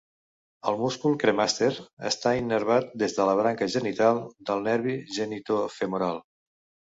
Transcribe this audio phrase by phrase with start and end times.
[0.69, 1.69] El múscul cremàster
[2.11, 6.19] està innervat des de la branca genital del nervi genitofemoral.